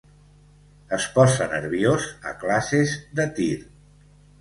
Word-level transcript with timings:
Es 0.97 1.05
posa 1.17 1.47
nerviós 1.53 2.09
a 2.33 2.35
classes 2.47 2.99
de 3.21 3.31
tir. 3.39 3.55